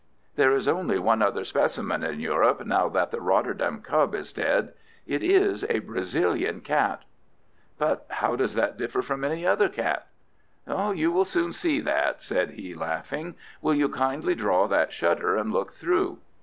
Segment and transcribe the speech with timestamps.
[0.35, 4.73] "There is only one other specimen in Europe, now that the Rotterdam cub is dead.
[5.05, 7.03] It is a Brazilian cat."
[7.77, 10.07] "But how does that differ from any other cat?"
[10.65, 13.35] "You will soon see that," said he, laughing.
[13.61, 16.17] "Will you kindly draw that shutter and look through?"